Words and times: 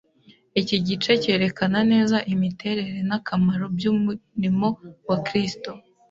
Iki 0.61 0.75
gice 0.87 1.11
cyerekana 1.23 1.79
neza 1.91 2.17
imiterere 2.33 2.97
n’akamaro 3.09 3.65
by’umurimo 3.75 4.67
wa 5.09 5.17
Kristo. 5.25 5.69